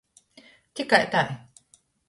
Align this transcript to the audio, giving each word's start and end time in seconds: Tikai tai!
Tikai 0.73 1.05
tai! 1.11 1.29